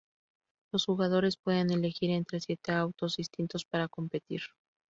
[0.73, 4.41] Los jugadores pueden elegir entre siete autos distintos para competir.